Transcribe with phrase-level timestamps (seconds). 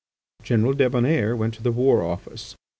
[0.41, 2.55] General Débonnaire went to the War Office.